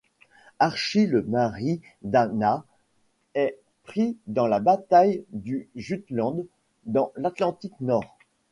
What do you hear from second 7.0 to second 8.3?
l'Atlantique nord.